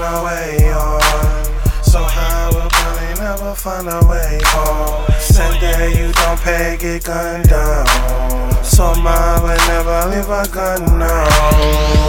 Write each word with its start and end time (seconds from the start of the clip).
find 0.00 0.16
a 0.16 0.24
way 0.24 0.72
on. 0.72 1.82
Somehow 1.82 2.50
we'll 2.52 2.68
probably 2.70 3.20
never 3.20 3.54
find 3.54 3.88
our 3.88 4.08
way 4.08 4.40
home. 4.44 5.04
Send 5.20 5.54
Someday 5.54 5.90
you 6.00 6.12
don't 6.12 6.40
pay, 6.40 6.76
get 6.78 7.04
gunned 7.04 7.48
down. 7.48 8.59
So 8.62 8.94
mine 9.00 9.42
would 9.42 9.60
never 9.68 10.08
leave 10.08 10.28
a 10.28 10.46
gun, 10.48 10.84
no. 10.98 11.12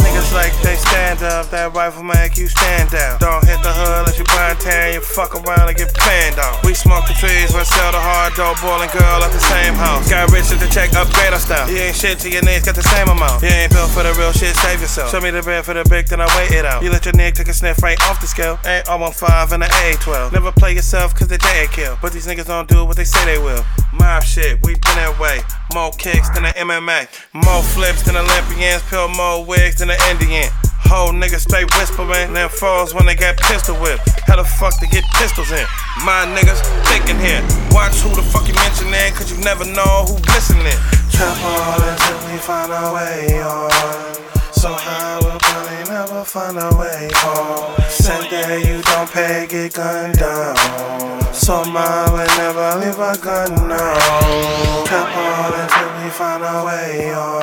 Niggas 0.00 0.32
like 0.32 0.54
they 0.62 0.76
stand 0.76 1.22
up, 1.22 1.50
that 1.50 1.74
rifle 1.74 2.02
make 2.02 2.36
you 2.36 2.48
stand 2.48 2.94
out. 2.94 3.20
Don't 3.20 3.44
hit 3.44 3.60
the 3.62 3.72
hood 3.72 4.04
unless 4.04 4.18
you 4.18 4.24
blind 4.24 4.60
tan, 4.60 4.94
you 4.94 5.00
fuck 5.00 5.34
around 5.34 5.68
and 5.68 5.76
get 5.76 5.92
panned 5.92 6.38
on. 6.38 6.56
We 6.64 6.74
smoke 6.74 7.04
the 7.08 7.16
trees, 7.16 7.52
we 7.52 7.64
sell 7.64 7.92
the 7.92 8.00
hard 8.00 8.32
dope, 8.34 8.60
and 8.64 8.90
girl 8.92 9.20
at 9.24 9.32
the 9.32 9.40
same 9.40 9.74
house. 9.74 10.08
Got 10.08 10.32
rich 10.32 10.48
to 10.48 10.56
check, 10.68 10.92
upgrade 10.94 11.32
our 11.32 11.40
style. 11.40 11.68
You 11.68 11.90
ain't 11.90 11.96
shit 11.96 12.18
to 12.20 12.30
your 12.30 12.42
knees, 12.42 12.64
got 12.64 12.76
the 12.76 12.86
same 12.86 13.08
amount. 13.08 13.42
You 13.42 13.48
ain't 13.48 13.72
built 13.72 13.90
for 13.90 14.02
the 14.02 14.14
real 14.14 14.32
shit, 14.32 14.54
save 14.56 14.80
yourself. 14.80 15.10
Show 15.10 15.20
me 15.20 15.30
the 15.30 15.42
bread 15.42 15.64
for 15.64 15.74
the 15.74 15.84
big, 15.88 16.06
then 16.08 16.20
I 16.20 16.28
wait 16.36 16.52
it 16.52 16.64
out. 16.64 16.82
You 16.82 16.90
let 16.90 17.04
your 17.04 17.14
nigga 17.14 17.44
take 17.44 17.48
a 17.48 17.54
sniff 17.54 17.82
right 17.82 18.00
off 18.08 18.20
the 18.20 18.26
scale. 18.26 18.58
Ain't 18.64 18.88
on 18.88 19.00
5 19.12 19.52
and 19.52 19.62
an 19.64 19.70
A12. 19.70 20.32
Never 20.32 20.52
play 20.52 20.72
yourself 20.74 21.14
cause 21.14 21.28
they 21.28 21.36
dead 21.36 21.70
kill. 21.70 21.98
But 22.00 22.12
these 22.12 22.26
niggas 22.26 22.46
don't 22.46 22.68
do 22.68 22.84
what 22.84 22.96
they 22.96 23.04
say 23.04 23.24
they 23.24 23.38
will. 23.38 23.64
Mob 23.92 24.22
shit, 24.22 24.64
we 24.64 24.74
been 24.74 24.96
that 24.96 25.18
way. 25.20 25.40
More 25.72 25.92
kicks 25.92 26.28
than 26.30 26.44
an 26.44 26.52
MMA. 26.52 27.08
More 27.32 27.62
flips 27.62 28.02
than 28.02 28.16
Olympians. 28.16 28.82
Peel 28.90 29.08
more 29.08 29.44
wigs 29.44 29.78
than 29.78 29.90
an 29.90 29.98
Indian. 30.10 30.50
Whole 30.84 31.12
niggas 31.12 31.48
stay 31.48 31.64
whispering, 31.64 32.34
then 32.34 32.48
falls 32.48 32.92
when 32.92 33.06
they 33.06 33.14
get 33.14 33.38
pistol 33.38 33.74
whipped. 33.76 34.06
How 34.28 34.36
the 34.36 34.44
fuck 34.44 34.78
they 34.80 34.86
get 34.86 35.04
pistols 35.14 35.50
in? 35.50 35.64
My 36.04 36.28
niggas 36.36 36.60
thinking 36.92 37.18
here. 37.18 37.40
Watch 37.72 37.96
who 38.04 38.14
the 38.14 38.22
fuck 38.22 38.46
you 38.46 38.54
mentioning, 38.54 39.12
cause 39.14 39.32
you 39.32 39.42
never 39.42 39.64
know 39.64 40.04
who 40.04 40.14
listening. 40.34 40.76
Trap 41.10 41.36
all 41.42 41.80
until 41.80 42.18
we 42.30 42.38
find 42.38 42.70
a 42.70 42.92
way 42.92 43.42
on. 43.42 43.70
So 44.52 44.72
high 44.72 45.18
we'll 45.20 45.38
probably 45.40 45.90
never 45.90 46.24
find 46.24 46.58
a 46.58 46.76
way 46.76 47.08
home. 47.14 47.83
Said 48.04 48.28
that 48.28 48.60
you 48.68 48.82
don't 48.82 49.08
pay, 49.08 49.46
get 49.48 49.72
gunned 49.72 50.18
down. 50.18 51.32
So 51.32 51.64
mine 51.64 52.12
would 52.12 52.28
never 52.36 52.76
leave 52.76 53.00
a 53.00 53.16
gun, 53.16 53.48
no. 53.66 53.80
Trap 54.84 55.16
all 55.16 55.54
until 55.56 55.88
we 56.04 56.10
find 56.12 56.44
a 56.44 56.64
way 56.68 57.14
on. 57.14 57.40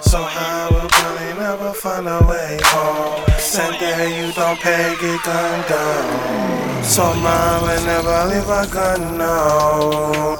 So 0.00 0.22
high 0.22 0.68
we'll 0.70 0.86
probably 0.86 1.34
never 1.34 1.72
find 1.72 2.06
a 2.06 2.22
way 2.30 2.60
home. 2.62 3.26
Said 3.40 3.74
that 3.82 4.06
you 4.06 4.30
don't 4.38 4.54
pay, 4.60 4.94
get 5.02 5.20
gunned 5.24 5.66
down. 5.66 6.84
So 6.84 7.02
mine 7.18 7.62
would 7.62 7.82
never 7.82 8.18
leave 8.30 8.46
a 8.46 8.62
gun, 8.70 9.18
no. 9.18 10.38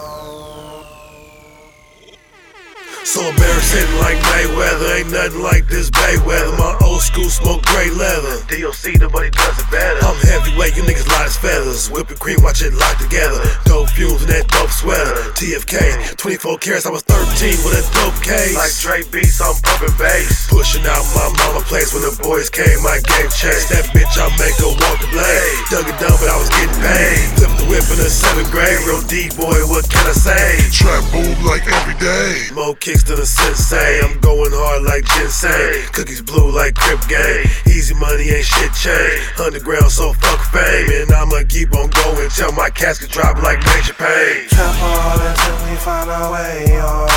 So 3.02 3.22
embarrassing 3.62 3.98
like 3.98 4.18
Mayweather, 4.32 4.98
ain't 4.98 5.10
nothing 5.10 5.42
like 5.42 5.66
this 5.68 5.90
Bay 5.90 6.16
weather. 6.26 6.52
My 6.56 6.76
old 6.82 7.02
school 7.02 7.28
smoke 7.28 7.62
gray 7.66 7.90
leather. 7.90 8.42
DOC, 8.48 9.00
nobody 9.00 9.30
does 9.30 9.58
it 9.58 9.70
better. 9.70 9.98
I'm 10.04 10.16
heavyweight, 10.16 10.76
you 10.76 10.82
niggas 10.82 11.08
light 11.08 11.26
as 11.26 11.36
feathers. 11.36 11.90
Whipping 11.90 12.16
cream, 12.16 12.42
watch 12.42 12.62
it 12.62 12.72
lock 12.74 12.98
together. 12.98 13.40
Dope 13.64 13.90
fumes 13.90 14.22
in 14.22 14.28
that 14.28 14.48
dope 14.48 14.70
sweater. 14.70 15.14
TFK, 15.38 16.16
24 16.16 16.58
carats, 16.58 16.86
I 16.86 16.90
was 16.90 17.02
13 17.02 17.50
with 17.64 17.78
a 17.78 17.84
dope 17.94 18.18
case. 18.22 18.56
Like 18.56 18.74
Dre 18.80 19.04
beats, 19.10 19.40
I'm 19.40 19.54
pumping 19.62 19.96
bass. 19.98 20.48
Pushing 20.48 20.84
out 20.86 21.04
my 21.14 21.28
mama 21.38 21.60
place 21.64 21.92
when 21.94 22.02
the 22.02 22.14
boys 22.22 22.50
came, 22.50 22.82
my 22.82 22.98
game 23.04 23.30
changed. 23.30 23.68
That 23.70 23.86
bitch, 23.94 24.14
I 24.18 24.28
make 24.38 24.56
her 24.58 24.72
walk 24.72 24.98
the 25.00 25.08
blade. 25.12 25.56
Dug 25.70 25.86
it 25.88 25.96
down, 26.00 26.16
but 26.18 26.28
I 26.28 26.36
was 26.38 26.50
getting 26.50 26.78
paid. 26.80 27.41
Flipped 27.72 27.88
the 27.88 27.94
whip 27.94 27.98
in 27.98 28.04
the 28.04 28.10
seventh 28.10 28.50
grade. 28.50 28.84
Real 28.84 29.00
D 29.08 29.32
boy, 29.32 29.56
what 29.72 29.88
can 29.88 30.04
I 30.04 30.12
say? 30.12 30.60
Trap 30.68 31.00
boom 31.08 31.44
like 31.44 31.64
every 31.64 31.96
day. 31.96 32.52
More 32.52 32.76
kicks 32.76 33.02
than 33.02 33.18
a 33.18 33.24
sensei. 33.24 34.00
I'm 34.04 34.20
going 34.20 34.52
hard 34.52 34.82
like 34.82 35.04
ginseng. 35.16 35.88
Cookies 35.92 36.20
blue 36.20 36.52
like 36.52 36.74
Crip 36.74 37.00
Gang. 37.08 37.48
Easy 37.66 37.94
money 37.94 38.28
ain't 38.28 38.44
shit 38.44 38.72
change. 38.76 39.24
Underground, 39.40 39.90
so 39.90 40.12
fuck 40.12 40.40
fame. 40.52 40.90
And 41.00 41.12
I'ma 41.12 41.48
keep 41.48 41.72
on 41.74 41.88
going 41.88 42.28
till 42.30 42.52
my 42.52 42.68
casket 42.68 43.10
drop 43.10 43.40
like 43.42 43.58
Major 43.64 43.96
Payne. 43.96 44.48
Trap 44.52 44.76
hard 44.76 45.20
until 45.24 45.56
we 45.64 45.76
find 45.80 46.10
a 46.12 46.28
way 46.28 46.76
on. 46.76 47.08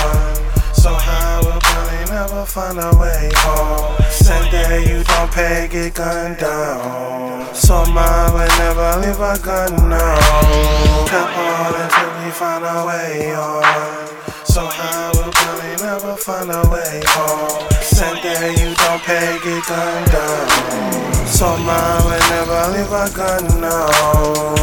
So 0.71 0.93
high 0.93 1.41
we'll 1.43 1.59
probably 1.59 2.15
never 2.15 2.45
find 2.45 2.79
a 2.79 2.95
way 2.95 3.31
home. 3.43 3.95
Pay, 5.35 5.67
get 5.67 5.93
gunned 5.93 6.37
down. 6.37 7.53
So 7.53 7.85
mine 7.87 8.33
would 8.33 8.49
never 8.57 8.89
leave 9.03 9.19
a 9.19 9.37
gun, 9.43 9.73
no. 9.89 10.05
Trap 11.07 11.29
hard 11.35 11.75
until 11.83 12.09
we 12.23 12.31
find 12.31 12.63
a 12.63 12.85
way 12.87 13.35
on. 13.35 13.63
So 14.45 14.65
high 14.65 15.11
we'll 15.13 15.31
probably 15.31 15.75
never 15.83 16.15
find 16.15 16.49
a 16.49 16.63
way 16.71 17.01
home. 17.07 17.67
Said 17.81 18.15
that 18.23 18.55
you 18.59 18.71
don't 18.79 19.01
pay, 19.03 19.37
get 19.43 19.61
gunned 19.67 20.11
down. 20.15 21.27
So 21.27 21.47
mine 21.67 22.01
would 22.07 22.23
never 22.31 22.61
leave 22.73 22.93
a 23.03 23.05
gun, 23.13 23.43
no. 23.59 24.54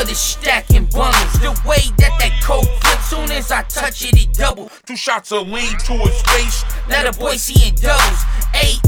Love 0.00 0.08
the 0.08 0.14
stacking 0.14 0.86
bundles. 0.86 1.32
The 1.40 1.52
way 1.68 1.84
that 1.98 2.16
that 2.20 2.32
coke 2.42 2.64
flip, 2.64 3.00
soon 3.04 3.30
as 3.36 3.52
I 3.52 3.62
touch 3.64 4.02
it, 4.04 4.16
it 4.16 4.32
double. 4.32 4.70
Two 4.86 4.96
shots 4.96 5.30
of 5.32 5.48
lean 5.48 5.76
to 5.84 5.92
his 5.92 6.22
face. 6.32 6.64
Let 6.88 7.04
a 7.04 7.12
boy 7.18 7.36
see 7.36 7.68
it 7.68 7.76
doubles. 7.76 8.20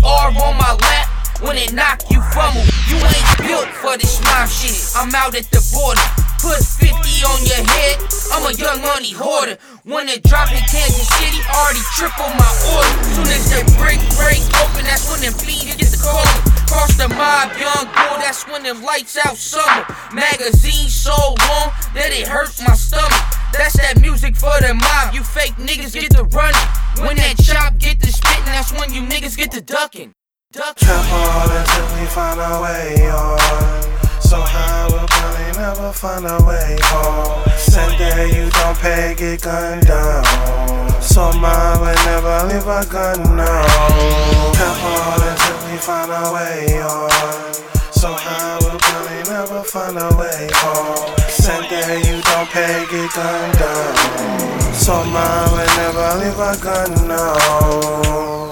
AR 0.05 0.29
on 0.29 0.57
my 0.57 0.73
lap. 0.73 1.09
When 1.43 1.59
it 1.59 1.73
knock, 1.75 2.01
you 2.09 2.23
fumble. 2.33 2.65
You 2.89 2.97
ain't 2.97 3.31
built 3.45 3.69
for 3.83 3.99
this 3.99 4.23
mob 4.25 4.49
shit. 4.49 4.79
I'm 4.97 5.13
out 5.15 5.35
at 5.35 5.51
the 5.51 5.61
border. 5.75 6.07
Put 6.41 6.65
50 6.65 6.89
on 7.29 7.41
your 7.45 7.61
head. 7.61 7.99
I'm 8.33 8.47
a 8.49 8.55
young 8.57 8.81
money 8.81 9.13
hoarder. 9.13 9.59
When 9.85 10.09
it 10.09 10.23
drop 10.23 10.49
in 10.49 10.65
Kansas 10.71 11.09
City, 11.19 11.43
already 11.53 11.83
triple 11.93 12.31
my 12.41 12.53
order. 12.73 12.95
Soon 13.21 13.29
as 13.29 13.51
that 13.53 13.67
brick 13.77 14.01
break 14.17 14.41
open, 14.65 14.87
that's 14.87 15.11
when 15.11 15.21
them 15.21 15.35
feet 15.35 15.77
get 15.77 15.91
the 15.93 16.01
cold. 16.01 16.52
The 17.03 17.09
mob, 17.09 17.51
young 17.59 17.87
bull, 17.91 18.15
that's 18.23 18.47
when 18.47 18.63
them 18.63 18.81
lights 18.85 19.19
out 19.27 19.37
summer. 19.37 19.85
Magazine 20.15 20.87
so 20.87 21.11
long 21.11 21.75
that 21.99 22.15
it 22.15 22.29
hurts 22.29 22.63
my 22.63 22.75
stomach. 22.75 23.11
That's 23.53 23.75
that 23.83 24.01
music 24.01 24.37
for 24.37 24.55
the 24.63 24.73
mob. 24.73 25.13
You 25.13 25.25
fake 25.25 25.59
niggas 25.59 25.99
get 25.99 26.13
to 26.13 26.23
running. 26.31 26.69
When 27.03 27.17
that 27.17 27.43
chop 27.43 27.77
get 27.79 27.99
to 28.03 28.07
spitting, 28.07 28.45
that's 28.45 28.71
when 28.71 28.95
you 28.95 29.03
niggas 29.03 29.37
get 29.37 29.51
to 29.51 29.61
ducking. 29.61 30.13
Ducking. 30.53 30.87
Trap 30.87 31.05
hard 31.11 31.51
until 31.51 31.99
we 31.99 32.07
find 32.07 32.39
a 32.39 32.63
way 32.63 33.11
on. 33.11 34.23
So 34.23 34.39
high 34.39 34.87
we'll 34.87 35.03
probably 35.09 35.59
never 35.59 35.91
find 35.91 36.25
a 36.25 36.39
way 36.47 36.79
home. 36.83 37.43
Said 37.73 37.97
that 37.97 38.29
you 38.37 38.51
don't 38.51 38.77
pay, 38.77 39.15
get 39.17 39.41
gunned 39.41 39.87
down. 39.87 40.23
So 41.01 41.33
mine 41.33 41.81
would 41.81 41.97
never 42.05 42.45
leave 42.45 42.69
a 42.69 42.85
gun, 42.85 43.17
no. 43.33 43.49
Trap 44.53 44.77
hard 44.85 45.25
until 45.25 45.57
we 45.65 45.79
find 45.81 46.13
a 46.13 46.21
way 46.37 46.83
on. 46.85 47.09
So 47.91 48.13
high 48.13 48.59
we'll 48.61 48.77
probably 48.77 49.25
never 49.25 49.65
find 49.65 49.97
a 49.97 50.15
way 50.21 50.53
home. 50.53 51.17
Said 51.31 51.65
that 51.73 51.97
you 52.05 52.21
don't 52.21 52.49
pay, 52.53 52.85
get 52.93 53.09
gunned 53.17 53.57
down. 53.57 54.75
So 54.75 54.93
mine 55.09 55.49
would 55.57 55.73
never 55.81 56.13
leave 56.21 56.37
a 56.37 56.53
gun, 56.61 57.09
no. 57.09 58.52